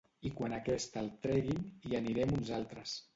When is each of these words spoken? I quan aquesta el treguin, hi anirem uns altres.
I 0.27 0.29
quan 0.37 0.53
aquesta 0.59 1.03
el 1.03 1.11
treguin, 1.25 1.59
hi 1.89 1.95
anirem 1.99 2.33
uns 2.39 2.51
altres. 2.61 2.97